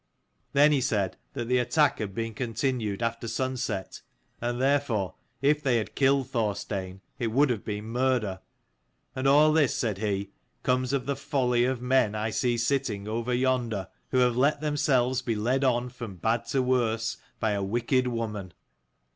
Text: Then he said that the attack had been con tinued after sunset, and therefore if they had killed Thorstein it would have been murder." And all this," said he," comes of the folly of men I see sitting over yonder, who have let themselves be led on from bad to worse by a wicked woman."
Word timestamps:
Then 0.53 0.71
he 0.71 0.81
said 0.81 1.15
that 1.33 1.47
the 1.47 1.59
attack 1.59 1.99
had 1.99 2.15
been 2.15 2.33
con 2.33 2.55
tinued 2.55 3.03
after 3.03 3.27
sunset, 3.27 4.01
and 4.41 4.59
therefore 4.59 5.13
if 5.43 5.61
they 5.61 5.77
had 5.77 5.93
killed 5.93 6.27
Thorstein 6.27 7.01
it 7.19 7.27
would 7.27 7.51
have 7.51 7.63
been 7.63 7.83
murder." 7.85 8.39
And 9.15 9.27
all 9.27 9.53
this," 9.53 9.75
said 9.75 9.99
he," 9.99 10.31
comes 10.63 10.91
of 10.91 11.05
the 11.05 11.15
folly 11.15 11.65
of 11.65 11.83
men 11.83 12.15
I 12.15 12.31
see 12.31 12.57
sitting 12.57 13.07
over 13.07 13.31
yonder, 13.31 13.89
who 14.09 14.17
have 14.17 14.35
let 14.35 14.59
themselves 14.59 15.21
be 15.21 15.35
led 15.35 15.63
on 15.63 15.89
from 15.89 16.15
bad 16.15 16.45
to 16.47 16.63
worse 16.63 17.17
by 17.39 17.51
a 17.51 17.61
wicked 17.61 18.07
woman." 18.07 18.53